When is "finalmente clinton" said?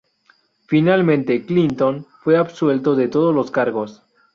0.65-2.07